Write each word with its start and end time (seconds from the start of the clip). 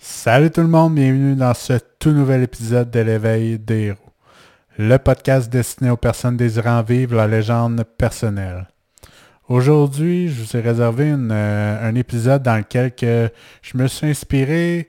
Salut 0.00 0.52
tout 0.52 0.60
le 0.60 0.68
monde, 0.68 0.94
bienvenue 0.94 1.34
dans 1.34 1.54
ce 1.54 1.72
tout 1.98 2.12
nouvel 2.12 2.44
épisode 2.44 2.88
de 2.88 3.00
l'éveil 3.00 3.58
des 3.58 3.86
héros. 3.86 4.12
Le 4.78 4.96
podcast 4.96 5.50
destiné 5.50 5.90
aux 5.90 5.96
personnes 5.96 6.36
désirant 6.36 6.82
vivre 6.82 7.16
la 7.16 7.26
légende 7.26 7.82
personnelle. 7.82 8.68
Aujourd'hui, 9.48 10.28
je 10.28 10.40
vous 10.40 10.56
ai 10.56 10.60
réservé 10.60 11.12
euh, 11.12 11.88
un 11.88 11.94
épisode 11.96 12.44
dans 12.44 12.58
lequel 12.58 12.92
je 13.60 13.76
me 13.76 13.88
suis 13.88 14.06
inspiré 14.06 14.88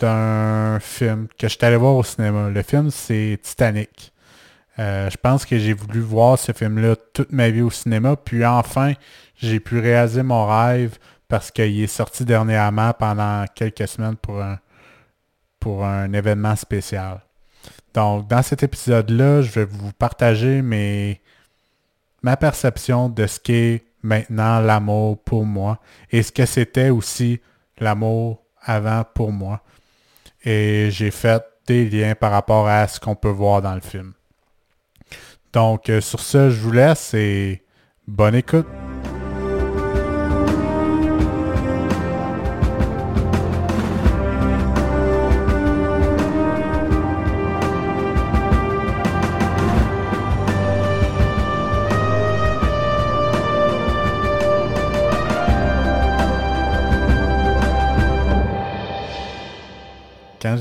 d'un 0.00 0.80
film 0.80 1.28
que 1.38 1.46
je 1.46 1.54
suis 1.54 1.64
allé 1.64 1.76
voir 1.76 1.94
au 1.94 2.02
cinéma. 2.02 2.50
Le 2.50 2.62
film, 2.62 2.90
c'est 2.90 3.38
Titanic. 3.40 4.12
Euh, 4.80 5.08
je 5.08 5.16
pense 5.18 5.44
que 5.44 5.56
j'ai 5.56 5.72
voulu 5.72 6.00
voir 6.00 6.36
ce 6.36 6.50
film-là 6.50 6.96
toute 7.12 7.30
ma 7.30 7.48
vie 7.50 7.62
au 7.62 7.70
cinéma, 7.70 8.16
puis 8.16 8.44
enfin, 8.44 8.94
j'ai 9.36 9.60
pu 9.60 9.78
réaliser 9.78 10.24
mon 10.24 10.46
rêve 10.46 10.98
parce 11.30 11.50
qu'il 11.52 11.80
est 11.80 11.86
sorti 11.86 12.24
dernièrement 12.24 12.92
pendant 12.92 13.46
quelques 13.54 13.88
semaines 13.88 14.16
pour 14.16 14.42
un, 14.42 14.58
pour 15.60 15.84
un 15.84 16.12
événement 16.12 16.56
spécial. 16.56 17.22
Donc, 17.94 18.28
dans 18.28 18.42
cet 18.42 18.64
épisode-là, 18.64 19.40
je 19.40 19.50
vais 19.50 19.64
vous 19.64 19.92
partager 19.92 20.60
mes, 20.60 21.20
ma 22.22 22.36
perception 22.36 23.08
de 23.08 23.26
ce 23.26 23.38
qu'est 23.38 23.84
maintenant 24.02 24.60
l'amour 24.60 25.22
pour 25.22 25.44
moi 25.44 25.78
et 26.10 26.22
ce 26.22 26.32
que 26.32 26.46
c'était 26.46 26.90
aussi 26.90 27.40
l'amour 27.78 28.42
avant 28.60 29.04
pour 29.14 29.30
moi. 29.30 29.62
Et 30.42 30.88
j'ai 30.90 31.12
fait 31.12 31.44
des 31.66 31.88
liens 31.88 32.14
par 32.16 32.32
rapport 32.32 32.66
à 32.66 32.88
ce 32.88 32.98
qu'on 32.98 33.14
peut 33.14 33.28
voir 33.28 33.62
dans 33.62 33.74
le 33.74 33.80
film. 33.80 34.14
Donc, 35.52 35.88
euh, 35.90 36.00
sur 36.00 36.20
ce, 36.20 36.50
je 36.50 36.60
vous 36.60 36.72
laisse 36.72 37.14
et 37.14 37.62
bonne 38.06 38.34
écoute. 38.34 38.66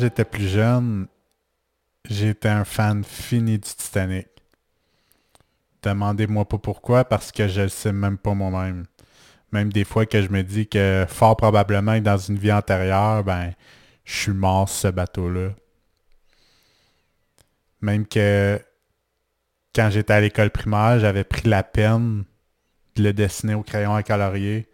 Plus 0.10 0.48
jeune, 0.48 1.08
j'étais 2.10 2.50
un 2.50 2.66
fan 2.66 3.04
fini 3.04 3.54
du 3.54 3.70
Titanic. 3.70 4.28
Demandez-moi 5.82 6.48
pas 6.48 6.58
pourquoi, 6.58 7.06
parce 7.06 7.32
que 7.32 7.48
je 7.48 7.62
le 7.62 7.70
sais 7.70 7.94
même 7.94 8.18
pas 8.18 8.34
moi-même. 8.34 8.86
Même 9.52 9.72
des 9.72 9.86
fois 9.86 10.06
que 10.06 10.22
je 10.22 10.30
me 10.30 10.44
dis 10.44 10.68
que 10.68 11.06
fort 11.08 11.38
probablement 11.38 12.00
dans 12.00 12.18
une 12.18 12.38
vie 12.38 12.52
antérieure, 12.52 13.24
ben, 13.24 13.54
je 14.04 14.14
suis 14.14 14.32
mort 14.32 14.70
ce 14.70 14.88
bateau-là. 14.90 15.50
Même 17.82 18.06
que 18.06 18.62
quand 19.74 19.90
j'étais 19.90 20.14
à 20.14 20.22
l'école 20.22 20.52
primaire, 20.52 21.00
j'avais 21.00 21.24
pris 21.24 21.48
la 21.48 21.64
peine 21.64 22.26
de 22.96 23.04
le 23.04 23.14
dessiner 23.14 23.54
au 23.54 23.64
crayon 23.64 23.96
à 23.96 24.04
colorier. 24.04 24.68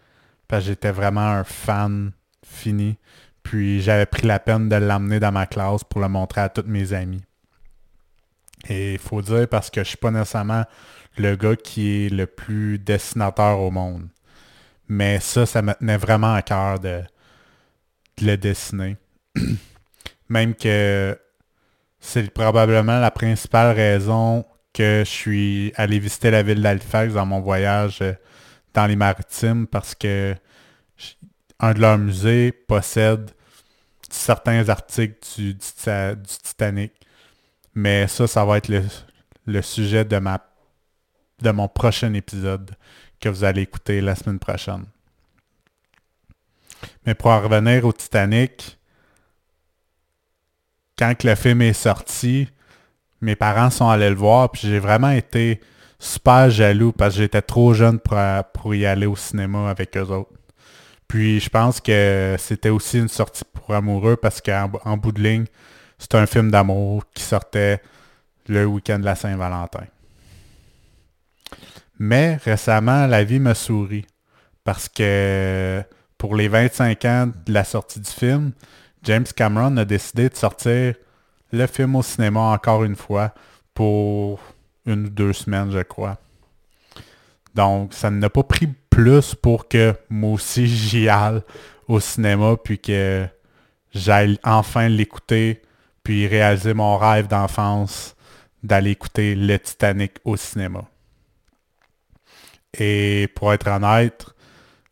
Parce 0.47 0.63
que 0.63 0.69
j'étais 0.69 0.91
vraiment 0.91 1.21
un 1.21 1.43
fan 1.43 2.11
fini. 2.45 2.97
Puis 3.45 3.79
j'avais 3.81 4.07
pris 4.07 4.25
la 4.25 4.39
peine 4.39 4.69
de 4.69 4.75
l'amener 4.75 5.19
dans 5.19 5.31
ma 5.31 5.45
classe 5.45 5.83
pour 5.83 6.01
le 6.01 6.09
montrer 6.09 6.41
à 6.41 6.49
tous 6.49 6.65
mes 6.65 6.93
amis. 6.93 7.23
Et 8.67 8.93
il 8.93 8.99
faut 8.99 9.21
dire 9.21 9.47
parce 9.47 9.69
que 9.69 9.83
je 9.83 9.89
suis 9.89 9.97
pas 9.97 10.09
nécessairement 10.09 10.65
le 11.17 11.35
gars 11.35 11.55
qui 11.55 12.05
est 12.05 12.09
le 12.09 12.25
plus 12.25 12.79
dessinateur 12.79 13.59
au 13.59 13.69
monde. 13.69 14.07
Mais 14.87 15.19
ça, 15.19 15.45
ça 15.45 15.61
me 15.61 15.73
tenait 15.73 15.97
vraiment 15.97 16.33
à 16.33 16.41
cœur 16.41 16.79
de, 16.79 17.03
le 18.21 18.35
dessiner. 18.35 18.97
Même 20.29 20.55
que 20.55 21.17
c'est 21.99 22.29
probablement 22.31 22.99
la 22.99 23.11
principale 23.11 23.75
raison 23.75 24.43
que 24.73 25.03
je 25.05 25.09
suis 25.09 25.73
allé 25.75 25.99
visiter 25.99 26.31
la 26.31 26.41
ville 26.41 26.63
d'Halifax 26.63 27.13
dans 27.13 27.27
mon 27.27 27.41
voyage 27.41 27.99
euh, 28.01 28.13
dans 28.73 28.87
les 28.87 28.95
maritimes 28.95 29.67
parce 29.67 29.93
que 29.93 30.35
un 31.59 31.73
de 31.73 31.79
leurs 31.79 31.97
musées 31.97 32.51
possède 32.51 33.31
certains 34.09 34.69
articles 34.69 35.19
du, 35.37 35.57
Titanic. 35.57 36.93
Mais 37.73 38.07
ça, 38.07 38.27
ça 38.27 38.45
va 38.45 38.57
être 38.57 38.69
le, 39.45 39.61
sujet 39.61 40.05
de, 40.05 41.51
mon 41.51 41.67
prochain 41.67 42.13
épisode 42.13 42.71
que 43.19 43.29
vous 43.29 43.43
allez 43.43 43.63
écouter 43.63 44.01
la 44.01 44.15
semaine 44.15 44.39
prochaine. 44.39 44.85
Mais 47.05 47.15
pour 47.15 47.31
en 47.31 47.41
revenir 47.41 47.85
au 47.85 47.93
Titanic, 47.93 48.77
quand 50.97 51.23
le 51.23 51.35
film 51.35 51.61
est 51.61 51.73
sorti, 51.73 52.47
mes 53.21 53.35
parents 53.35 53.69
sont 53.69 53.89
allés 53.89 54.09
le 54.09 54.15
voir, 54.15 54.51
puis 54.51 54.67
j'ai 54.67 54.79
vraiment 54.79 55.09
été 55.09 55.59
super 55.99 56.49
jaloux 56.49 56.91
parce 56.91 57.15
que 57.15 57.21
j'étais 57.21 57.41
trop 57.41 57.73
jeune 57.73 57.99
pour, 57.99 58.17
pour 58.53 58.75
y 58.75 58.85
aller 58.85 59.05
au 59.05 59.15
cinéma 59.15 59.69
avec 59.69 59.97
eux 59.97 60.01
autres. 60.01 60.31
Puis 61.07 61.39
je 61.39 61.49
pense 61.49 61.79
que 61.79 62.35
c'était 62.39 62.69
aussi 62.69 62.99
une 62.99 63.07
sortie 63.07 63.43
pour 63.53 63.73
amoureux 63.73 64.15
parce 64.15 64.41
qu'en 64.41 64.97
bout 64.97 65.11
de 65.11 65.21
ligne, 65.21 65.45
c'est 65.97 66.15
un 66.15 66.25
film 66.25 66.51
d'amour 66.51 67.03
qui 67.13 67.23
sortait 67.23 67.81
le 68.47 68.65
week-end 68.65 68.99
de 68.99 69.05
la 69.05 69.15
Saint-Valentin. 69.15 69.85
Mais 71.97 72.35
récemment, 72.43 73.07
la 73.07 73.23
vie 73.23 73.39
me 73.39 73.53
sourit 73.53 74.05
parce 74.63 74.89
que 74.89 75.81
pour 76.17 76.35
les 76.35 76.47
25 76.47 77.05
ans 77.05 77.31
de 77.45 77.53
la 77.53 77.63
sortie 77.63 77.99
du 77.99 78.09
film, 78.09 78.51
James 79.03 79.25
Cameron 79.35 79.77
a 79.77 79.85
décidé 79.85 80.29
de 80.29 80.35
sortir 80.35 80.95
le 81.51 81.67
film 81.67 81.95
au 81.95 82.03
cinéma 82.03 82.39
encore 82.39 82.83
une 82.83 82.95
fois 82.95 83.33
pour 83.73 84.39
une 84.85 85.05
ou 85.05 85.09
deux 85.09 85.33
semaines, 85.33 85.71
je 85.71 85.79
crois. 85.79 86.17
Donc, 87.53 87.93
ça 87.93 88.09
n'a 88.09 88.29
pas 88.29 88.43
pris 88.43 88.67
plus 88.95 89.35
pour 89.35 89.67
que 89.67 89.93
moi 90.09 90.31
aussi 90.31 90.67
j'y 90.67 91.09
aille 91.09 91.41
au 91.89 91.99
cinéma, 91.99 92.55
puis 92.55 92.79
que 92.79 93.27
j'aille 93.93 94.39
enfin 94.41 94.87
l'écouter, 94.87 95.61
puis 96.01 96.27
réaliser 96.27 96.73
mon 96.73 96.97
rêve 96.97 97.27
d'enfance 97.27 98.15
d'aller 98.63 98.91
écouter 98.91 99.35
le 99.35 99.59
Titanic 99.59 100.13
au 100.23 100.37
cinéma. 100.37 100.85
Et 102.79 103.27
pour 103.35 103.51
être 103.51 103.67
honnête, 103.67 104.27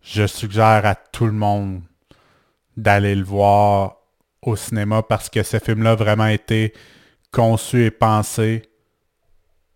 je 0.02 0.28
suggère 0.28 0.86
à 0.86 0.96
tout 0.96 1.26
le 1.26 1.32
monde 1.32 1.82
d'aller 2.76 3.16
le 3.16 3.24
voir 3.24 3.96
au 4.42 4.58
cinéma 4.58 5.02
parce 5.02 5.30
que 5.30 5.44
ce 5.44 5.60
film-là 5.60 5.92
a 5.92 5.96
vraiment 5.96 6.28
été 6.28 6.74
conçu 7.32 7.86
et 7.86 7.92
pensé 7.92 8.64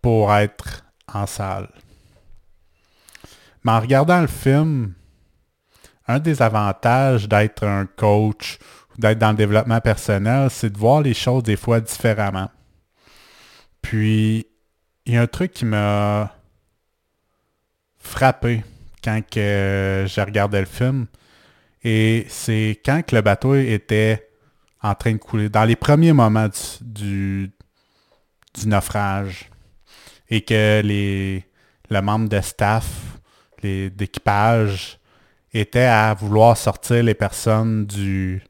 pour 0.02 0.34
être 0.34 0.84
en 1.14 1.26
salle. 1.26 1.70
En 3.68 3.80
regardant 3.80 4.22
le 4.22 4.28
film, 4.28 4.94
un 6.06 6.18
des 6.20 6.40
avantages 6.40 7.28
d'être 7.28 7.64
un 7.64 7.84
coach 7.84 8.58
ou 8.90 8.98
d'être 8.98 9.18
dans 9.18 9.32
le 9.32 9.36
développement 9.36 9.78
personnel, 9.82 10.48
c'est 10.48 10.70
de 10.70 10.78
voir 10.78 11.02
les 11.02 11.12
choses 11.12 11.42
des 11.42 11.56
fois 11.56 11.78
différemment. 11.78 12.50
Puis, 13.82 14.46
il 15.04 15.12
y 15.12 15.16
a 15.18 15.20
un 15.20 15.26
truc 15.26 15.52
qui 15.52 15.66
m'a 15.66 16.34
frappé 17.98 18.64
quand 19.04 19.20
que 19.30 20.06
j'ai 20.06 20.22
regardé 20.22 20.60
le 20.60 20.66
film. 20.66 21.06
Et 21.84 22.24
c'est 22.30 22.80
quand 22.82 23.12
le 23.12 23.20
bateau 23.20 23.54
était 23.54 24.30
en 24.82 24.94
train 24.94 25.12
de 25.12 25.18
couler, 25.18 25.50
dans 25.50 25.64
les 25.64 25.76
premiers 25.76 26.14
moments 26.14 26.48
du, 26.80 27.50
naufrage. 28.64 29.50
Et 30.30 30.40
que 30.40 30.80
le 30.82 32.00
membre 32.00 32.30
de 32.30 32.40
staff 32.40 33.07
d'équipage 33.62 34.98
était 35.52 35.80
à 35.80 36.14
vouloir 36.14 36.56
sortir 36.56 37.02
les 37.02 37.14
personnes 37.14 37.86
du, 37.86 38.42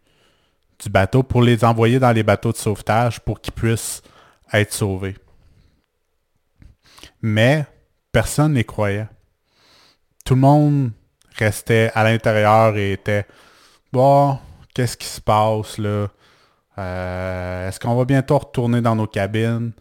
du 0.78 0.90
bateau 0.90 1.22
pour 1.22 1.42
les 1.42 1.64
envoyer 1.64 1.98
dans 1.98 2.12
les 2.12 2.22
bateaux 2.22 2.52
de 2.52 2.56
sauvetage 2.56 3.20
pour 3.20 3.40
qu'ils 3.40 3.54
puissent 3.54 4.02
être 4.52 4.72
sauvés. 4.72 5.16
Mais 7.22 7.66
personne 8.12 8.54
n'y 8.54 8.64
croyait. 8.64 9.08
Tout 10.24 10.34
le 10.34 10.40
monde 10.40 10.90
restait 11.36 11.90
à 11.94 12.04
l'intérieur 12.04 12.76
et 12.76 12.92
était 12.92 13.26
Bon, 13.92 14.38
qu'est-ce 14.74 14.96
qui 14.96 15.06
se 15.06 15.20
passe 15.20 15.78
là? 15.78 16.08
Euh, 16.76 17.68
est-ce 17.68 17.80
qu'on 17.80 17.96
va 17.96 18.04
bientôt 18.04 18.38
retourner 18.38 18.80
dans 18.80 18.94
nos 18.94 19.06
cabines? 19.06 19.72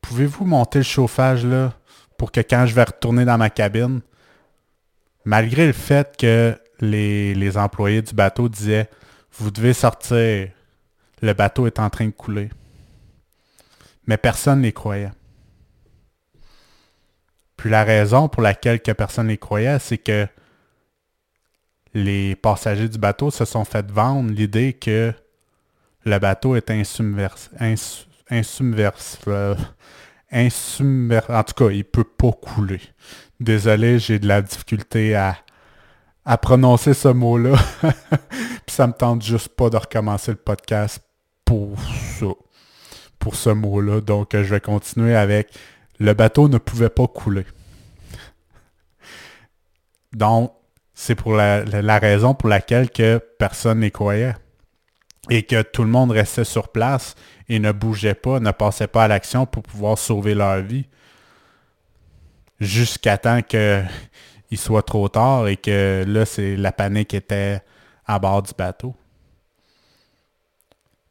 Pouvez-vous 0.00 0.44
monter 0.44 0.78
le 0.78 0.84
chauffage 0.84 1.44
là 1.44 1.72
pour 2.18 2.32
que 2.32 2.40
quand 2.40 2.66
je 2.66 2.74
vais 2.74 2.84
retourner 2.84 3.24
dans 3.24 3.38
ma 3.38 3.50
cabine, 3.50 4.00
malgré 5.24 5.66
le 5.66 5.72
fait 5.72 6.16
que 6.16 6.58
les, 6.80 7.56
employés 7.56 8.02
du 8.02 8.14
bateau 8.14 8.48
disaient 8.48 8.88
Vous 9.32 9.50
devez 9.50 9.72
sortir, 9.72 10.48
le 11.20 11.32
bateau 11.32 11.66
est 11.66 11.78
en 11.78 11.90
train 11.90 12.06
de 12.06 12.10
couler. 12.10 12.50
Mais 14.06 14.16
personne 14.16 14.62
n'y 14.62 14.72
croyait. 14.72 15.12
Puis 17.56 17.70
la 17.70 17.84
raison 17.84 18.28
pour 18.28 18.42
laquelle 18.42 18.80
que 18.80 18.90
personne 18.90 19.28
n'y 19.28 19.38
croyait, 19.38 19.78
c'est 19.78 19.98
que 19.98 20.26
les 21.94 22.34
passagers 22.34 22.88
du 22.88 22.98
bateau 22.98 23.30
se 23.30 23.44
sont 23.44 23.64
fait 23.64 23.88
vendre 23.90 24.30
l'idée 24.32 24.72
que 24.72 25.12
le 26.04 26.18
bateau 26.18 26.56
est 26.56 26.70
insubmerse, 26.70 27.50
euh, 29.28 29.54
en 30.32 31.44
tout 31.44 31.54
cas, 31.54 31.70
il 31.70 31.84
peut 31.84 32.04
pas 32.04 32.32
couler. 32.32 32.80
Désolé, 33.42 33.98
j'ai 33.98 34.20
de 34.20 34.28
la 34.28 34.40
difficulté 34.40 35.16
à, 35.16 35.36
à 36.24 36.38
prononcer 36.38 36.94
ce 36.94 37.08
mot-là. 37.08 37.56
Puis 38.30 38.74
ça 38.76 38.86
me 38.86 38.92
tente 38.92 39.22
juste 39.22 39.48
pas 39.48 39.68
de 39.68 39.76
recommencer 39.76 40.30
le 40.30 40.36
podcast 40.36 41.02
pour 41.44 41.76
ce 43.34 43.50
mot-là. 43.50 44.00
Donc, 44.00 44.30
je 44.32 44.42
vais 44.42 44.60
continuer 44.60 45.16
avec 45.16 45.52
le 45.98 46.14
bateau 46.14 46.48
ne 46.48 46.58
pouvait 46.58 46.88
pas 46.88 47.08
couler. 47.08 47.44
Donc, 50.12 50.52
c'est 50.94 51.16
pour 51.16 51.34
la, 51.34 51.98
raison 51.98 52.34
pour 52.34 52.48
laquelle 52.48 52.90
que 52.90 53.20
personne 53.40 53.80
n'y 53.80 53.90
croyait. 53.90 54.36
Et 55.30 55.42
que 55.42 55.62
tout 55.62 55.82
le 55.82 55.88
monde 55.88 56.12
restait 56.12 56.44
sur 56.44 56.68
place 56.68 57.16
et 57.48 57.58
ne 57.58 57.72
bougeait 57.72 58.14
pas, 58.14 58.38
ne 58.38 58.52
passait 58.52 58.86
pas 58.86 59.04
à 59.04 59.08
l'action 59.08 59.46
pour 59.46 59.64
pouvoir 59.64 59.98
sauver 59.98 60.34
leur 60.34 60.60
vie. 60.60 60.86
Jusqu'à 62.62 63.18
temps 63.18 63.42
qu'il 63.42 63.88
soit 64.56 64.84
trop 64.84 65.08
tard 65.08 65.48
et 65.48 65.56
que 65.56 66.04
là, 66.06 66.24
c'est 66.24 66.54
la 66.54 66.70
panique 66.70 67.12
était 67.12 67.60
à 68.06 68.20
bord 68.20 68.44
du 68.44 68.52
bateau. 68.56 68.94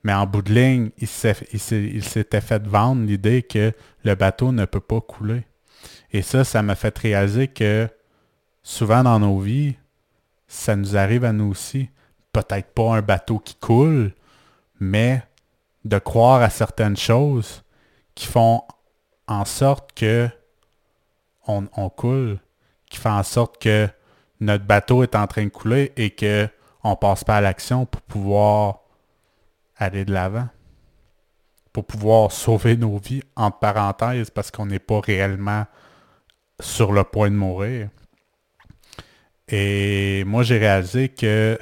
Mais 0.04 0.14
en 0.14 0.26
bout 0.26 0.42
de 0.42 0.54
ligne, 0.54 0.92
il 0.98 1.08
s'était 1.08 2.40
fait 2.40 2.66
vendre 2.66 3.06
l'idée 3.06 3.44
que 3.44 3.74
le 4.06 4.16
bateau 4.16 4.54
ne 4.54 4.64
peut 4.64 4.80
pas 4.80 5.02
couler. 5.02 5.44
Et 6.12 6.22
ça, 6.22 6.46
ça 6.46 6.64
m'a 6.64 6.76
fait 6.76 6.98
réaliser 6.98 7.50
que 7.50 7.90
souvent 8.64 9.04
dans 9.04 9.20
nos 9.20 9.38
vies, 9.38 9.76
ça 10.48 10.78
nous 10.78 10.96
arrive 10.96 11.26
à 11.26 11.34
nous 11.34 11.52
aussi. 11.52 11.90
Peut-être 12.32 12.74
pas 12.74 12.96
un 12.96 13.02
bateau 13.02 13.40
qui 13.40 13.56
coule, 13.56 14.14
mais 14.80 15.22
de 15.84 16.00
croire 16.00 16.42
à 16.42 16.50
certaines 16.50 16.98
choses 16.98 17.62
qui 18.16 18.26
font 18.26 18.64
en 19.28 19.44
sorte 19.44 19.92
que 19.94 20.30
on, 21.76 21.90
coule, 21.90 22.40
qui 22.90 22.98
font 22.98 23.12
en 23.12 23.24
sorte 23.24 23.62
que 23.62 23.88
notre 24.40 24.66
bateau 24.66 25.04
est 25.04 25.16
en 25.16 25.28
train 25.28 25.46
de 25.46 25.50
couler 25.50 25.94
et 25.98 26.12
que 26.12 26.48
on 26.84 26.96
passe 26.96 27.24
pas 27.24 27.38
à 27.38 27.42
l'action 27.42 27.86
pour 27.86 28.02
pouvoir 28.02 28.80
aller 29.78 30.04
de 30.04 30.12
l'avant, 30.12 30.48
pour 31.74 31.86
pouvoir 31.86 32.32
sauver 32.32 32.76
nos 32.76 32.98
vies, 32.98 33.24
entre 33.36 33.60
parenthèses, 33.60 34.30
parce 34.30 34.50
qu'on 34.50 34.66
n'est 34.66 34.80
pas 34.80 35.00
réellement 35.00 35.66
sur 36.60 36.92
le 36.92 37.04
point 37.04 37.30
de 37.30 37.36
mourir. 37.36 37.90
Et 39.48 40.24
moi, 40.26 40.44
j'ai 40.44 40.58
réalisé 40.58 41.10
que 41.10 41.60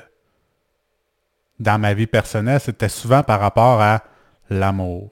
dans 1.59 1.80
ma 1.80 1.94
vie 1.94 2.07
personnelle, 2.07 2.59
c'était 2.59 2.89
souvent 2.89 3.24
par 3.24 3.39
rapport 3.39 3.81
à 3.81 4.03
l'amour. 4.50 5.09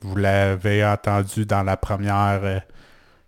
Vous 0.00 0.16
l'avez 0.16 0.84
entendu 0.84 1.46
dans 1.46 1.62
la 1.62 1.76
première, 1.76 2.40
euh, 2.42 2.58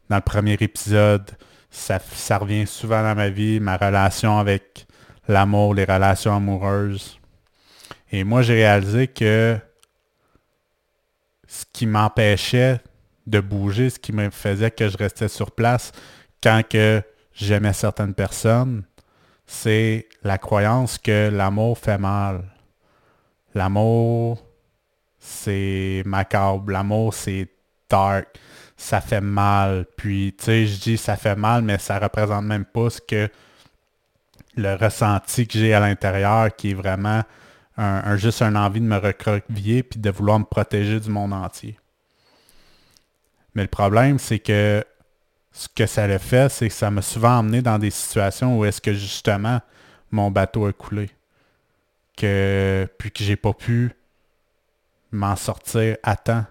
dans 0.09 0.17
le 0.17 0.23
premier 0.23 0.55
épisode. 0.61 1.31
Ça, 1.71 1.99
revient 2.39 2.67
souvent 2.67 3.03
dans 3.03 3.15
ma 3.15 3.31
vie, 3.31 3.59
ma 3.59 3.77
relation 3.77 4.39
avec 4.39 4.87
l'amour, 5.27 5.75
les 5.75 5.85
relations 5.85 6.37
amoureuses. 6.37 7.19
Et 8.13 8.23
moi, 8.23 8.43
j'ai 8.43 8.55
réalisé 8.55 9.09
que 9.09 9.59
ce 11.49 11.65
qui 11.73 11.87
m'empêchait 11.87 12.81
de 13.27 13.41
bouger, 13.41 13.91
ce 13.91 13.99
qui 13.99 14.13
me 14.13 14.31
faisait 14.31 14.71
que 14.71 14.89
je 14.89 14.97
restais 14.97 15.29
sur 15.29 15.51
place 15.51 15.91
quand 16.43 16.63
que 16.69 17.03
j'aimais 17.33 17.73
certaines 17.73 18.15
personnes, 18.15 18.85
c'est 19.47 20.09
la 20.23 20.39
croyance 20.39 20.99
que 20.99 21.31
l'amour 21.33 21.79
fait 21.79 21.99
mal. 21.99 22.45
L'amour, 23.55 24.45
c'est 25.19 26.03
macabre. 26.07 26.71
L'amour, 26.71 27.15
c'est 27.15 27.49
dark. 27.89 28.29
Ça 28.77 29.01
fait 29.01 29.21
mal. 29.21 29.87
Puis, 29.97 30.35
tu 30.37 30.45
sais, 30.45 30.67
je 30.67 30.81
dis 30.81 30.97
ça 30.97 31.17
fait 31.17 31.37
mal, 31.37 31.63
mais 31.63 31.79
ça 31.79 31.99
représente 31.99 32.45
même 32.45 32.65
pas 32.65 32.91
ce 32.91 33.01
que 33.01 33.29
le 34.57 34.75
ressenti 34.75 35.47
que 35.47 35.59
j'ai 35.59 35.75
à 35.75 35.81
l'intérieur 35.81 36.55
qui 36.55 36.71
est 36.71 36.75
vraiment 36.75 37.23
un, 37.77 38.17
juste 38.17 38.43
un 38.43 38.55
envie 38.55 38.81
de 38.81 38.87
me 38.87 38.97
recroqueviller 38.97 39.83
puis 39.83 39.99
de 39.99 40.11
vouloir 40.11 40.39
me 40.39 40.45
protéger 40.45 41.01
du 41.01 41.11
monde 41.11 41.33
entier. 41.33 41.77
Mais 43.55 43.63
le 43.63 43.69
problème, 43.69 44.19
c'est 44.19 44.39
que 44.39 44.85
ce 45.53 45.69
que 45.69 45.87
ça 45.87 46.05
a 46.05 46.19
fait, 46.19 46.51
c'est 46.51 46.69
que 46.69 46.75
ça 46.75 46.91
m'a 46.91 47.03
souvent 47.03 47.39
emmené 47.39 47.63
dans 47.63 47.79
des 47.79 47.91
situations 47.91 48.59
où 48.59 48.65
est-ce 48.65 48.81
que 48.81 48.93
justement 48.93 49.61
mon 50.11 50.31
bateau 50.31 50.67
a 50.67 50.73
coulé. 50.73 51.11
Que, 52.17 52.89
puis 52.99 53.11
que 53.11 53.25
j'ai 53.25 53.37
pas 53.37 53.53
pu 53.53 53.93
m'en 55.11 55.35
sortir 55.37 55.97
à 56.03 56.17
temps. 56.17 56.45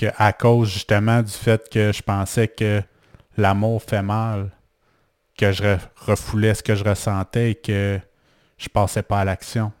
Que 0.00 0.06
à 0.16 0.32
cause 0.32 0.70
justement 0.70 1.20
du 1.20 1.30
fait 1.30 1.68
que 1.68 1.92
je 1.92 2.00
pensais 2.00 2.48
que 2.48 2.82
l'amour 3.36 3.82
fait 3.82 4.00
mal, 4.00 4.50
que 5.36 5.52
je 5.52 5.76
refoulais 6.06 6.54
ce 6.54 6.62
que 6.62 6.74
je 6.74 6.82
ressentais 6.82 7.50
et 7.50 7.54
que 7.54 8.00
je 8.56 8.68
passais 8.70 9.02
pas 9.02 9.20
à 9.20 9.24
l'action. 9.26 9.72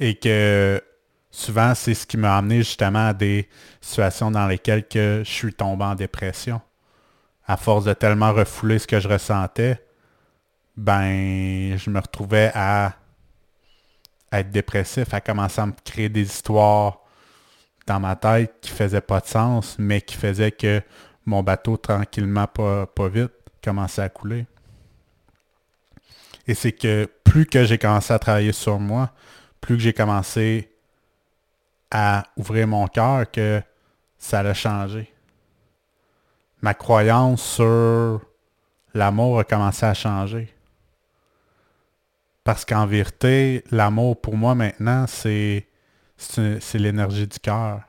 Et 0.00 0.16
que 0.16 0.82
souvent, 1.30 1.72
c'est 1.76 1.94
ce 1.94 2.04
qui 2.04 2.16
m'a 2.16 2.36
amené 2.36 2.58
justement 2.58 3.08
à 3.10 3.14
des 3.14 3.48
situations 3.80 4.32
dans 4.32 4.48
lesquelles 4.48 4.84
je 4.92 5.22
suis 5.22 5.54
tombé 5.54 5.84
en 5.84 5.94
dépression. 5.94 6.60
À 7.46 7.56
force 7.56 7.84
de 7.84 7.92
tellement 7.92 8.32
refouler 8.32 8.80
ce 8.80 8.88
que 8.88 8.98
je 8.98 9.06
ressentais, 9.06 9.80
ben, 10.76 11.78
je 11.78 11.90
me 11.90 12.00
retrouvais 12.00 12.50
à, 12.56 12.92
être 14.32 14.50
dépressif, 14.50 15.14
à 15.14 15.20
commencer 15.20 15.60
à 15.60 15.66
me 15.66 15.74
créer 15.84 16.08
des 16.08 16.22
histoires 16.22 17.05
dans 17.86 18.00
ma 18.00 18.16
tête 18.16 18.54
qui 18.60 18.70
faisaient 18.70 19.00
pas 19.00 19.20
de 19.20 19.26
sens, 19.26 19.76
mais 19.78 20.00
qui 20.00 20.16
faisaient 20.16 20.52
que 20.52 20.82
mon 21.24 21.42
bateau, 21.42 21.76
tranquillement, 21.76 22.46
pas, 22.46 22.86
pas 22.86 23.08
vite, 23.08 23.32
commençait 23.62 24.02
à 24.02 24.08
couler. 24.08 24.46
Et 26.46 26.54
c'est 26.54 26.72
que 26.72 27.08
plus 27.24 27.46
que 27.46 27.64
j'ai 27.64 27.78
commencé 27.78 28.12
à 28.12 28.18
travailler 28.18 28.52
sur 28.52 28.78
moi, 28.78 29.10
plus 29.60 29.76
que 29.76 29.82
j'ai 29.82 29.92
commencé 29.92 30.70
à 31.90 32.24
ouvrir 32.36 32.66
mon 32.68 32.86
cœur, 32.86 33.30
que 33.30 33.62
ça 34.18 34.40
a 34.40 34.54
changé. 34.54 35.12
Ma 36.62 36.74
croyance 36.74 37.42
sur 37.42 38.20
l'amour 38.94 39.40
a 39.40 39.44
commencé 39.44 39.86
à 39.86 39.94
changer. 39.94 40.52
Parce 42.44 42.64
qu'en 42.64 42.86
vérité, 42.86 43.64
l'amour 43.70 44.20
pour 44.20 44.36
moi 44.36 44.54
maintenant, 44.54 45.06
c'est, 45.08 45.66
c'est 46.16 46.78
l'énergie 46.78 47.26
du 47.26 47.38
cœur. 47.38 47.82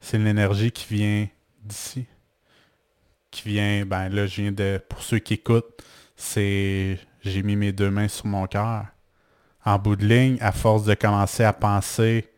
C'est 0.00 0.18
l'énergie 0.18 0.70
qui 0.70 0.94
vient 0.94 1.28
d'ici. 1.62 2.06
Qui 3.30 3.48
vient, 3.48 3.84
ben 3.86 4.08
là, 4.08 4.26
je 4.26 4.42
viens 4.42 4.52
de, 4.52 4.80
pour 4.88 5.02
ceux 5.02 5.18
qui 5.18 5.34
écoutent, 5.34 5.82
c'est, 6.16 6.98
j'ai 7.22 7.42
mis 7.42 7.56
mes 7.56 7.72
deux 7.72 7.90
mains 7.90 8.08
sur 8.08 8.26
mon 8.26 8.46
cœur 8.46 8.86
en 9.64 9.78
bout 9.78 9.96
de 9.96 10.06
ligne, 10.06 10.38
à 10.40 10.52
force 10.52 10.84
de 10.84 10.94
commencer 10.94 11.42
à 11.42 11.52
penser 11.52 12.28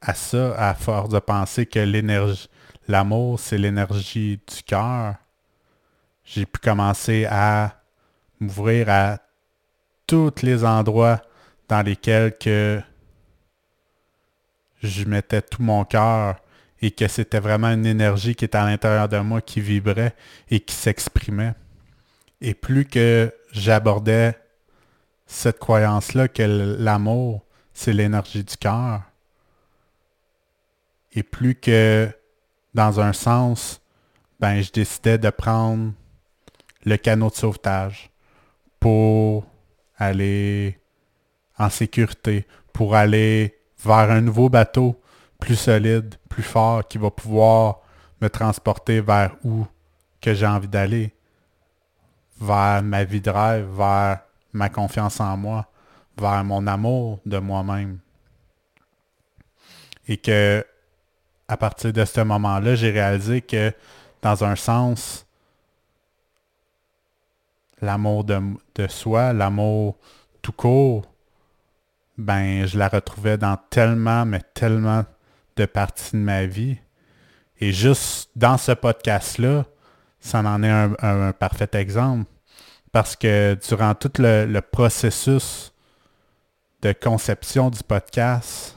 à 0.00 0.14
ça, 0.14 0.54
à 0.56 0.74
force 0.74 1.08
de 1.08 1.18
penser 1.18 1.66
que 1.66 1.80
l'énergie, 1.80 2.48
l'amour, 2.86 3.40
c'est 3.40 3.58
l'énergie 3.58 4.36
du 4.36 4.62
cœur, 4.62 5.16
j'ai 6.24 6.46
pu 6.46 6.60
commencer 6.60 7.24
à 7.24 7.82
m'ouvrir 8.38 8.88
à 8.90 9.18
tous 10.06 10.42
les 10.42 10.64
endroits 10.64 11.20
dans 11.68 11.82
lesquels 11.82 12.36
que 12.36 12.80
je 14.82 15.04
mettais 15.04 15.42
tout 15.42 15.62
mon 15.62 15.84
cœur 15.84 16.36
et 16.80 16.90
que 16.90 17.08
c'était 17.08 17.40
vraiment 17.40 17.68
une 17.68 17.86
énergie 17.86 18.34
qui 18.34 18.44
était 18.44 18.58
à 18.58 18.64
l'intérieur 18.64 19.08
de 19.08 19.18
moi 19.18 19.40
qui 19.40 19.60
vibrait 19.60 20.14
et 20.50 20.60
qui 20.60 20.74
s'exprimait. 20.74 21.54
Et 22.40 22.54
plus 22.54 22.84
que 22.84 23.34
j'abordais 23.52 24.38
cette 25.26 25.58
croyance-là 25.58 26.28
que 26.28 26.42
l'amour, 26.78 27.44
c'est 27.72 27.92
l'énergie 27.92 28.44
du 28.44 28.56
cœur. 28.56 29.02
Et 31.12 31.22
plus 31.22 31.56
que 31.56 32.08
dans 32.74 33.00
un 33.00 33.12
sens, 33.12 33.80
ben, 34.38 34.62
je 34.62 34.70
décidais 34.70 35.18
de 35.18 35.30
prendre 35.30 35.92
le 36.84 36.96
canot 36.96 37.30
de 37.30 37.34
sauvetage 37.34 38.10
pour 38.78 39.44
aller 39.96 40.78
en 41.58 41.70
sécurité, 41.70 42.46
pour 42.72 42.94
aller 42.94 43.57
vers 43.84 44.10
un 44.10 44.20
nouveau 44.20 44.48
bateau 44.48 45.00
plus 45.38 45.56
solide, 45.56 46.16
plus 46.28 46.42
fort, 46.42 46.86
qui 46.86 46.98
va 46.98 47.10
pouvoir 47.10 47.80
me 48.20 48.28
transporter 48.28 49.00
vers 49.00 49.36
où 49.44 49.66
que 50.20 50.34
j'ai 50.34 50.46
envie 50.46 50.68
d'aller, 50.68 51.14
vers 52.40 52.82
ma 52.82 53.04
vie 53.04 53.20
de 53.20 53.30
rêve, 53.30 53.68
vers 53.76 54.20
ma 54.52 54.68
confiance 54.68 55.20
en 55.20 55.36
moi, 55.36 55.66
vers 56.16 56.42
mon 56.44 56.66
amour 56.66 57.20
de 57.24 57.38
moi-même. 57.38 57.98
Et 60.08 60.16
que 60.16 60.64
à 61.46 61.56
partir 61.56 61.92
de 61.92 62.04
ce 62.04 62.20
moment-là, 62.20 62.74
j'ai 62.74 62.90
réalisé 62.90 63.40
que 63.40 63.72
dans 64.20 64.44
un 64.44 64.54
sens, 64.54 65.26
l'amour 67.80 68.24
de, 68.24 68.40
de 68.74 68.86
soi, 68.86 69.32
l'amour 69.32 69.96
tout 70.42 70.52
court, 70.52 71.06
ben 72.18 72.66
je 72.66 72.76
la 72.76 72.88
retrouvais 72.88 73.38
dans 73.38 73.56
tellement, 73.70 74.26
mais 74.26 74.42
tellement 74.52 75.04
de 75.56 75.64
parties 75.66 76.12
de 76.12 76.18
ma 76.18 76.46
vie. 76.46 76.78
Et 77.60 77.72
juste 77.72 78.30
dans 78.36 78.58
ce 78.58 78.72
podcast-là, 78.72 79.64
ça 80.20 80.40
en 80.40 80.62
est 80.62 80.70
un, 80.70 81.32
parfait 81.32 81.70
exemple. 81.74 82.30
Parce 82.92 83.14
que 83.16 83.56
durant 83.66 83.94
tout 83.94 84.10
le, 84.18 84.60
processus 84.60 85.72
de 86.82 86.92
conception 86.92 87.70
du 87.70 87.82
podcast, 87.82 88.76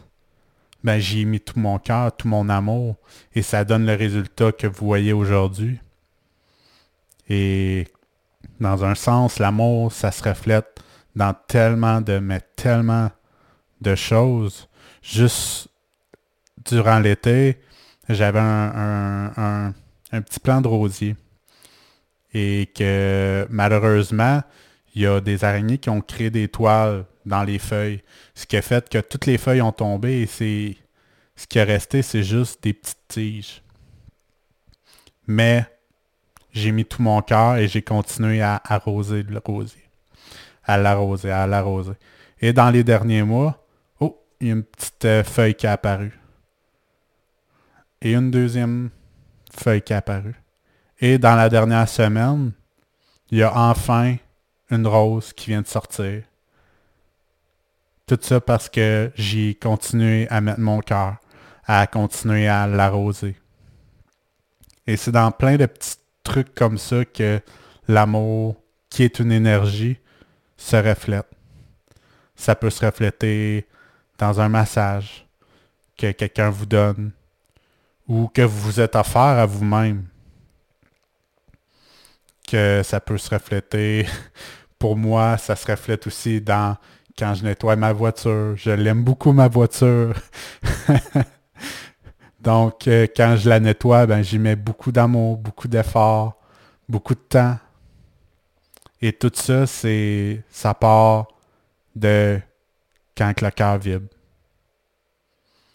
ben, 0.83 0.99
j'y 0.99 1.21
ai 1.21 1.25
mis 1.25 1.39
tout 1.39 1.59
mon 1.59 1.79
cœur, 1.79 2.15
tout 2.15 2.27
mon 2.27 2.49
amour, 2.49 2.95
et 3.33 3.41
ça 3.41 3.63
donne 3.63 3.85
le 3.85 3.95
résultat 3.95 4.51
que 4.51 4.67
vous 4.67 4.85
voyez 4.85 5.13
aujourd'hui. 5.13 5.79
Et 7.29 7.87
dans 8.59 8.83
un 8.83 8.95
sens, 8.95 9.39
l'amour, 9.39 9.91
ça 9.91 10.11
se 10.11 10.23
reflète 10.23 10.79
dans 11.15 11.33
tellement 11.47 12.01
de, 12.01 12.19
mais 12.19 12.41
tellement 12.55 13.09
de 13.81 13.95
choses. 13.95 14.67
Juste 15.01 15.67
durant 16.65 16.99
l'été, 16.99 17.59
j'avais 18.07 18.39
un, 18.39 19.73
petit 20.11 20.39
plan 20.39 20.61
de 20.61 20.67
rosier. 20.67 21.15
Et 22.33 22.69
que 22.73 23.45
malheureusement, 23.49 24.41
il 24.95 25.01
y 25.01 25.07
a 25.07 25.19
des 25.19 25.43
araignées 25.43 25.77
qui 25.77 25.89
ont 25.89 26.01
créé 26.01 26.29
des 26.29 26.47
toiles 26.47 27.05
dans 27.25 27.43
les 27.43 27.59
feuilles. 27.59 28.01
Ce 28.35 28.45
qui 28.45 28.57
a 28.57 28.61
fait 28.61 28.87
que 28.87 28.99
toutes 28.99 29.25
les 29.25 29.37
feuilles 29.37 29.61
ont 29.61 29.71
tombé 29.71 30.21
et 30.21 30.27
c'est 30.27 30.77
ce 31.35 31.47
qui 31.47 31.57
est 31.57 31.63
resté, 31.63 32.01
c'est 32.01 32.23
juste 32.23 32.63
des 32.63 32.73
petites 32.73 33.07
tiges. 33.07 33.61
Mais 35.27 35.65
j'ai 36.53 36.71
mis 36.71 36.85
tout 36.85 37.01
mon 37.01 37.21
cœur 37.21 37.57
et 37.57 37.67
j'ai 37.67 37.81
continué 37.81 38.41
à 38.41 38.61
arroser 38.65 39.23
le 39.23 39.41
rosier. 39.43 39.83
À 40.63 40.77
l'arroser, 40.77 41.31
à 41.31 41.47
l'arroser. 41.47 41.93
Et 42.39 42.53
dans 42.53 42.69
les 42.69 42.83
derniers 42.83 43.23
mois, 43.23 43.60
il 44.41 44.47
y 44.47 44.49
a 44.49 44.53
une 44.53 44.63
petite 44.63 45.05
euh, 45.05 45.23
feuille 45.23 45.55
qui 45.55 45.67
a 45.67 45.73
apparu 45.73 46.11
et 48.01 48.13
une 48.13 48.31
deuxième 48.31 48.89
feuille 49.51 49.81
qui 49.81 49.93
est 49.93 49.97
apparue. 49.97 50.35
Et 50.99 51.17
dans 51.17 51.35
la 51.35 51.49
dernière 51.49 51.87
semaine, 51.87 52.51
il 53.29 53.39
y 53.39 53.43
a 53.43 53.55
enfin 53.55 54.17
une 54.69 54.87
rose 54.87 55.33
qui 55.33 55.51
vient 55.51 55.61
de 55.61 55.67
sortir. 55.67 56.23
Tout 58.07 58.19
ça 58.21 58.41
parce 58.41 58.69
que 58.69 59.11
j'ai 59.15 59.55
continué 59.55 60.27
à 60.29 60.41
mettre 60.41 60.59
mon 60.59 60.79
cœur, 60.81 61.17
à 61.65 61.85
continuer 61.87 62.47
à 62.47 62.67
l'arroser. 62.67 63.35
Et 64.87 64.97
c'est 64.97 65.11
dans 65.11 65.31
plein 65.31 65.57
de 65.57 65.65
petits 65.65 65.97
trucs 66.23 66.53
comme 66.55 66.77
ça 66.77 67.05
que 67.05 67.39
l'amour, 67.87 68.57
qui 68.89 69.03
est 69.03 69.19
une 69.19 69.31
énergie, 69.31 69.97
se 70.57 70.75
reflète. 70.75 71.27
Ça 72.35 72.55
peut 72.55 72.69
se 72.69 72.85
refléter 72.85 73.67
dans 74.21 74.39
un 74.39 74.49
massage 74.49 75.25
que 75.97 76.11
quelqu'un 76.11 76.51
vous 76.51 76.67
donne, 76.67 77.11
ou 78.07 78.27
que 78.27 78.43
vous 78.43 78.59
vous 78.59 78.79
êtes 78.79 78.95
offert 78.95 79.21
à 79.21 79.45
vous-même. 79.47 80.05
Que 82.47 82.81
ça 82.83 82.99
peut 82.99 83.17
se 83.17 83.29
refléter. 83.31 84.05
Pour 84.79 84.95
moi, 84.95 85.37
ça 85.37 85.55
se 85.55 85.69
reflète 85.69 86.05
aussi 86.07 86.39
dans 86.39 86.77
quand 87.17 87.33
je 87.33 87.43
nettoie 87.43 87.75
ma 87.75 87.93
voiture. 87.93 88.55
Je 88.57 88.71
l'aime 88.71 89.03
beaucoup 89.03 89.31
ma 89.31 89.47
voiture. 89.47 90.13
Donc, 92.41 92.87
euh, 92.87 93.07
quand 93.15 93.35
je 93.37 93.49
la 93.49 93.59
nettoie, 93.59 94.05
ben, 94.05 94.23
j'y 94.23 94.39
mets 94.39 94.55
beaucoup 94.55 94.91
d'amour, 94.91 95.37
beaucoup 95.37 95.67
d'efforts, 95.67 96.35
beaucoup 96.89 97.13
de 97.15 97.19
temps. 97.19 97.57
Et 99.01 99.13
tout 99.13 99.31
ça, 99.33 99.65
c'est 99.65 100.43
ça 100.49 100.73
part 100.73 101.27
de 101.95 102.39
quand 103.21 103.41
le 103.41 103.51
cœur 103.51 103.77
vibre. 103.77 104.07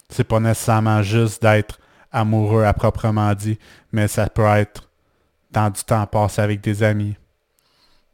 C'est 0.09 0.25
pas 0.25 0.39
nécessairement 0.39 1.01
juste 1.01 1.41
d'être 1.41 1.79
amoureux 2.11 2.63
à 2.63 2.73
proprement 2.73 3.33
dit, 3.33 3.57
mais 3.91 4.07
ça 4.07 4.27
peut 4.29 4.45
être 4.45 4.89
dans 5.51 5.69
du 5.69 5.81
temps 5.83 6.05
passé 6.07 6.41
avec 6.41 6.61
des 6.61 6.83
amis, 6.83 7.15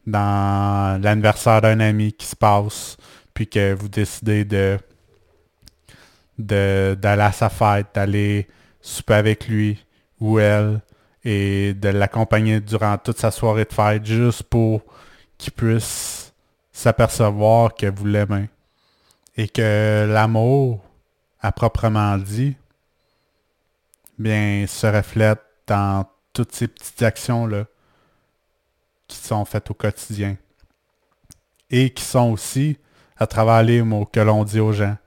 dans 0.06 1.02
l'anniversaire 1.02 1.62
d'un 1.62 1.80
ami 1.80 2.14
qui 2.14 2.28
se 2.28 2.36
passe, 2.36 2.98
puis 3.34 3.48
que 3.48 3.74
vous 3.74 3.90
décidez 3.90 4.46
de 4.46 4.78
d'aller 6.38 7.22
à 7.22 7.32
sa 7.32 7.50
fête, 7.50 7.88
d'aller 7.94 8.48
souper 8.82 9.14
avec 9.14 9.48
lui 9.48 9.84
ou 10.20 10.40
elle 10.40 10.82
et 11.24 11.76
de 11.76 11.90
l'accompagner 11.90 12.60
durant 12.60 12.98
toute 12.98 13.20
sa 13.20 13.30
soirée 13.30 13.66
de 13.66 13.74
fête 13.74 14.04
juste 14.04 14.44
pour 14.44 14.82
qu'il 15.38 15.54
puisse 15.54 16.34
s'apercevoir 16.72 17.76
que 17.76 17.86
vous 17.86 18.06
l'aimez 18.06 18.50
et 19.36 19.48
que 19.48 20.08
l'amour, 20.10 20.84
à 21.40 21.52
proprement 21.52 22.18
dit, 22.18 22.56
bien, 24.18 24.66
se 24.68 24.88
reflète 24.88 25.42
dans 25.68 26.06
toutes 26.34 26.54
ces 26.54 26.68
petites 26.68 27.02
actions-là 27.02 27.66
qui 29.08 29.18
sont 29.18 29.46
faites 29.46 29.70
au 29.72 29.74
quotidien. 29.74 30.38
Et 31.70 31.90
qui 31.92 32.04
sont 32.04 32.32
aussi 32.32 32.78
à 33.18 33.28
travers 33.28 33.64
les 33.64 33.82
mots 33.82 34.06
que 34.06 34.20
l'on 34.20 34.44
dit 34.44 34.60
aux 34.60 34.74
gens. 34.74 34.98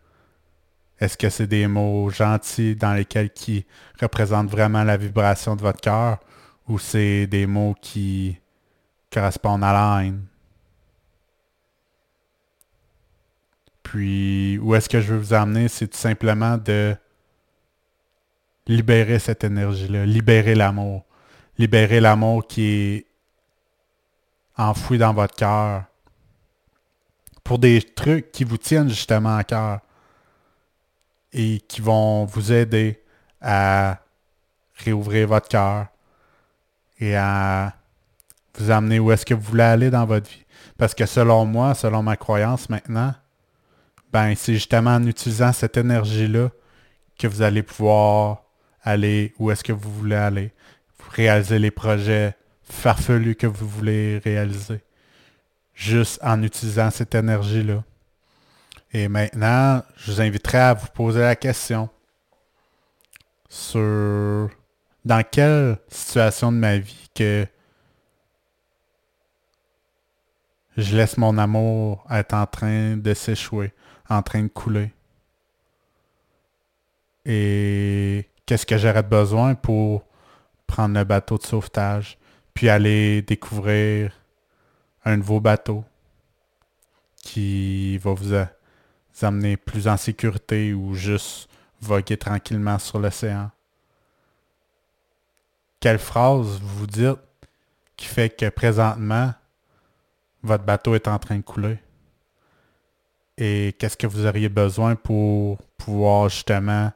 Est-ce 0.99 1.16
que 1.16 1.28
c'est 1.28 1.47
des 1.47 1.66
mots 1.66 2.09
gentils 2.11 2.75
dans 2.75 2.95
lesquels 2.95 3.30
qui 3.30 3.66
représentent 4.00 4.50
vraiment 4.50 4.83
la 4.83 4.97
vibration 4.97 5.54
de 5.54 5.61
votre 5.61 5.80
cœur 5.80 6.18
ou 6.68 6.78
c'est 6.78 7.26
des 7.26 7.47
mots 7.47 7.75
qui 7.80 8.38
correspondent 9.12 9.62
à 9.62 9.73
la 9.73 10.02
haine? 10.02 10.25
Puis, 13.86 14.58
où 14.58 14.74
est-ce 14.74 14.88
que 14.88 15.00
je 15.00 15.14
veux 15.14 15.18
vous 15.20 15.32
amener? 15.32 15.68
C'est 15.68 15.86
tout 15.86 15.96
simplement 15.96 16.58
de 16.58 16.96
libérer 18.66 19.20
cette 19.20 19.44
énergie-là, 19.44 20.04
libérer 20.04 20.56
l'amour. 20.56 21.04
Libérer 21.56 22.00
l'amour 22.00 22.48
qui 22.48 22.66
est 22.66 23.06
enfoui 24.56 24.98
dans 24.98 25.14
votre 25.14 25.36
cœur 25.36 25.84
pour 27.44 27.60
des 27.60 27.80
trucs 27.80 28.32
qui 28.32 28.42
vous 28.42 28.56
tiennent 28.56 28.88
justement 28.88 29.36
à 29.36 29.44
cœur 29.44 29.78
et 31.32 31.60
qui 31.60 31.80
vont 31.80 32.24
vous 32.24 32.50
aider 32.50 33.00
à 33.40 34.00
réouvrir 34.74 35.28
votre 35.28 35.46
cœur 35.46 35.86
et 36.98 37.14
à 37.14 37.72
vous 38.58 38.68
amener 38.68 38.98
où 38.98 39.12
est-ce 39.12 39.24
que 39.24 39.34
vous 39.34 39.42
voulez 39.42 39.62
aller 39.62 39.90
dans 39.90 40.06
votre 40.06 40.28
vie. 40.28 40.44
Parce 40.76 40.92
que 40.92 41.06
selon 41.06 41.44
moi, 41.44 41.74
selon 41.74 42.02
ma 42.02 42.16
croyance 42.16 42.68
maintenant, 42.68 43.14
ben 44.12 44.34
c'est 44.34 44.54
justement 44.54 44.94
en 44.94 45.06
utilisant 45.06 45.52
cette 45.52 45.76
énergie-là 45.76 46.50
que 47.18 47.26
vous 47.26 47.42
allez 47.42 47.62
pouvoir 47.62 48.42
aller 48.82 49.34
où 49.38 49.50
est-ce 49.50 49.64
que 49.64 49.72
vous 49.72 49.92
voulez 49.92 50.16
aller. 50.16 50.52
Réaliser 51.10 51.58
les 51.58 51.70
projets 51.70 52.34
farfelus 52.62 53.36
que 53.36 53.46
vous 53.46 53.68
voulez 53.68 54.18
réaliser. 54.18 54.80
Juste 55.75 56.18
en 56.22 56.42
utilisant 56.42 56.90
cette 56.90 57.14
énergie-là. 57.14 57.84
Et 58.92 59.08
maintenant, 59.08 59.82
je 59.96 60.12
vous 60.12 60.20
inviterai 60.20 60.58
à 60.58 60.75
vous 60.75 60.88
poser 60.88 61.20
la 61.20 61.36
question 61.36 61.88
sur 63.48 64.50
dans 65.04 65.22
quelle 65.22 65.78
situation 65.88 66.50
de 66.50 66.56
ma 66.56 66.78
vie 66.78 67.08
que 67.14 67.46
je 70.76 70.96
laisse 70.96 71.16
mon 71.16 71.38
amour 71.38 72.04
être 72.10 72.34
en 72.34 72.46
train 72.46 72.96
de 72.96 73.14
s'échouer, 73.14 73.72
en 74.08 74.22
train 74.22 74.42
de 74.42 74.48
couler. 74.48 74.92
Et 77.25 78.28
qu'est-ce 78.44 78.64
que 78.64 78.78
j'aurais 78.78 79.02
besoin 79.02 79.54
pour 79.54 80.04
prendre 80.66 80.96
le 80.96 81.04
bateau 81.04 81.38
de 81.38 81.42
sauvetage, 81.42 82.18
puis 82.54 82.68
aller 82.68 83.22
découvrir 83.22 84.12
un 85.04 85.16
nouveau 85.16 85.40
bateau 85.40 85.84
qui 87.16 87.98
va 87.98 88.12
vous, 88.12 88.32
amener 89.22 89.56
plus 89.56 89.88
en 89.88 89.96
sécurité 89.96 90.75
ou 90.75 90.94
juste 90.94 91.48
voguer 91.80 92.16
tranquillement 92.16 92.78
sur 92.78 92.98
l'océan? 92.98 93.50
Quelle 95.80 95.98
phrase 95.98 96.60
vous 96.60 96.86
dites 96.86 97.18
qui 97.96 98.06
fait 98.06 98.30
que 98.30 98.48
présentement, 98.48 99.32
votre 100.42 100.64
bateau 100.64 100.94
est 100.94 101.08
en 101.08 101.18
train 101.18 101.36
de 101.36 101.42
couler? 101.42 101.78
Et 103.38 103.74
qu'est-ce 103.78 103.96
que 103.96 104.06
vous 104.06 104.24
auriez 104.24 104.48
besoin 104.48 104.96
pour 104.96 105.58
pouvoir 105.76 106.28
justement 106.30 106.90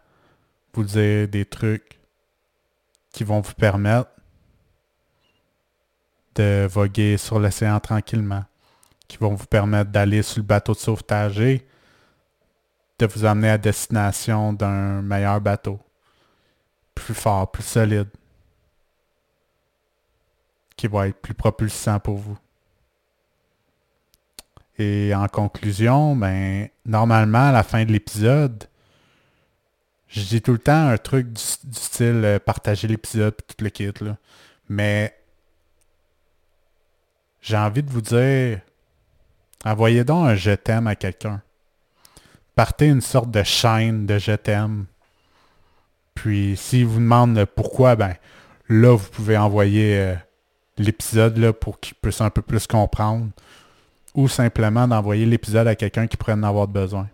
vous 0.73 0.85
dire 0.85 1.29
des 1.29 1.45
trucs 1.45 1.99
qui 3.13 3.25
vont 3.25 3.41
vous 3.41 3.53
permettre 3.55 4.11
de 6.35 6.67
voguer 6.71 7.19
sur 7.19 7.39
l'océan 7.39 7.79
tranquillement, 7.81 8.45
qui 9.07 9.19
vont 9.19 9.35
vous 9.35 9.47
permettre 9.47 9.91
d'aller 9.91 10.23
sur 10.23 10.39
le 10.39 10.47
bateau 10.47 10.73
de 10.73 10.79
sauvetage 10.79 11.41
et 11.41 11.67
de 12.99 13.07
vous 13.07 13.25
amener 13.25 13.51
à 13.51 13.59
destination 13.59 14.53
d'un 14.53 15.03
meilleur 15.03 15.41
bateau, 15.41 15.79
plus 16.95 17.15
fort, 17.15 17.51
plus 17.51 17.65
solide, 17.65 18.09
qui 20.77 20.87
va 20.87 21.09
être 21.09 21.21
plus 21.21 21.35
propulsant 21.35 21.99
pour 21.99 22.17
vous? 22.17 22.39
Et 24.81 25.15
en 25.15 25.29
conclusion, 25.29 26.17
ben, 26.17 26.67
normalement, 26.87 27.51
à 27.51 27.53
la 27.53 27.63
fin 27.63 27.85
de 27.85 27.93
l'épisode, 27.93 28.65
je 30.09 30.23
dis 30.23 30.41
tout 30.41 30.53
le 30.53 30.59
temps 30.59 30.89
un 30.89 30.97
truc 30.97 31.31
du, 31.31 31.43
style 31.43 32.23
euh, 32.25 32.39
partager 32.39 32.89
l'épisode 32.89 33.35
et 33.39 33.43
tout 33.43 33.63
le 33.63 33.69
kit. 33.69 33.93
Mais 34.71 35.15
j'ai 37.43 37.59
envie 37.59 37.83
de 37.83 37.91
vous 37.91 38.01
dire, 38.01 38.61
envoyez 39.67 40.03
donc 40.03 40.29
un 40.29 40.35
je 40.35 40.53
t'aime 40.53 40.87
à 40.87 40.97
quelqu'un. 40.97 41.43
Partez 42.55 42.87
une 42.87 43.03
sorte 43.03 43.31
de 43.31 43.43
chaîne 43.43 44.07
de 44.07 44.17
je 44.17 44.33
t'aime. 44.33 44.87
Puis 46.15 46.57
s'il 46.57 46.87
vous 46.87 47.01
demande 47.01 47.45
pourquoi, 47.45 47.97
ben 47.97 48.15
là, 48.71 48.97
vous 48.97 49.11
pouvez 49.11 49.37
envoyer 49.37 49.99
euh, 49.99 50.15
l'épisode 50.79 51.53
pour 51.53 51.81
qu'il 51.81 51.97
puisse 51.97 52.23
un 52.23 52.31
peu 52.31 52.41
plus 52.41 52.67
comprendre. 52.67 53.29
Ou 54.15 54.29
simplement 54.29 54.89
d'envoyer 54.89 55.25
l'épisode 55.27 55.69
à 55.69 55.77
quelqu'un 55.77 56.07
qui 56.07 56.17
pourrait 56.17 56.33
en 56.33 56.43
avoir 56.43 56.67
besoin. 56.67 57.09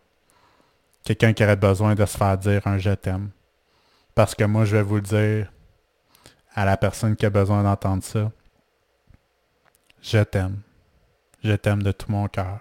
Quelqu'un 1.04 1.32
qui 1.32 1.44
aurait 1.44 1.56
besoin 1.56 1.94
de 1.94 2.04
se 2.04 2.16
faire 2.16 2.38
dire 2.38 2.66
un 2.66 2.78
je 2.78 2.90
t'aime. 2.90 3.30
Parce 4.14 4.34
que 4.34 4.44
moi, 4.44 4.64
je 4.64 4.76
vais 4.76 4.82
vous 4.82 4.96
le 4.96 5.02
dire 5.02 5.52
à 6.54 6.64
la 6.64 6.76
personne 6.76 7.14
qui 7.16 7.26
a 7.26 7.30
besoin 7.30 7.62
d'entendre 7.62 8.02
ça. 8.02 8.32
Je 10.02 10.18
t'aime. 10.22 10.60
Je 11.44 11.52
t'aime 11.52 11.82
de 11.82 11.92
tout 11.92 12.10
mon 12.10 12.28
cœur. 12.28 12.60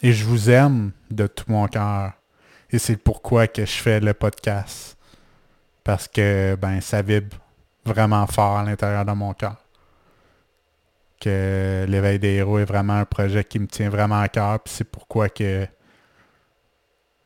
Et 0.00 0.12
je 0.12 0.24
vous 0.24 0.48
aime 0.48 0.92
de 1.10 1.26
tout 1.26 1.44
mon 1.48 1.66
cœur. 1.66 2.12
Et 2.70 2.78
c'est 2.78 2.96
pourquoi 2.96 3.46
que 3.46 3.66
je 3.66 3.72
fais 3.72 4.00
le 4.00 4.14
podcast. 4.14 4.96
Parce 5.84 6.08
que 6.08 6.56
ben 6.60 6.80
ça 6.80 7.02
vibre 7.02 7.36
vraiment 7.84 8.26
fort 8.26 8.58
à 8.58 8.64
l'intérieur 8.64 9.04
de 9.04 9.12
mon 9.12 9.34
cœur. 9.34 9.56
Que 11.22 11.86
l'éveil 11.88 12.18
des 12.18 12.34
héros 12.34 12.58
est 12.58 12.64
vraiment 12.64 12.94
un 12.94 13.04
projet 13.04 13.44
qui 13.44 13.60
me 13.60 13.68
tient 13.68 13.90
vraiment 13.90 14.18
à 14.18 14.28
cœur. 14.28 14.58
C'est 14.64 14.90
pourquoi 14.90 15.28
que 15.28 15.68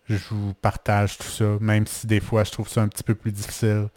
je 0.07 0.19
vous 0.31 0.53
partage 0.53 1.17
tout 1.17 1.25
ça. 1.25 1.57
Même 1.63 1.87
si 1.87 2.07
des 2.07 2.21
fois 2.21 2.45
je 2.45 2.53
trouve 2.53 2.69
ça 2.69 2.83
un 2.83 2.89
petit 2.89 3.03
peu 3.03 3.15
plus 3.15 3.33
difficile. 3.33 3.89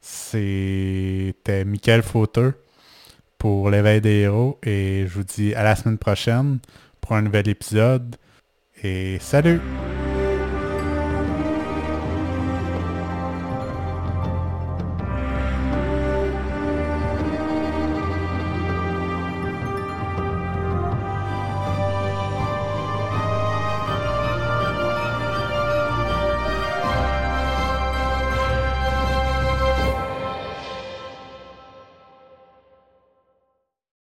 C'était 0.00 1.64
Michael 1.64 2.02
Fauteux 2.02 2.54
pour 3.38 3.70
l'éveil 3.70 4.00
des 4.00 4.22
héros. 4.22 4.58
Et 4.64 5.04
je 5.06 5.14
vous 5.14 5.24
dis 5.24 5.54
à 5.54 5.62
la 5.62 5.76
semaine 5.76 5.98
prochaine 5.98 6.58
pour 7.00 7.12
un 7.12 7.22
nouvel 7.22 7.48
épisode. 7.48 8.16
Et 8.82 9.18
salut! 9.20 9.60